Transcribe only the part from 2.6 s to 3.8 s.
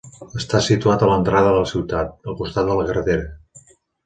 de la carretera.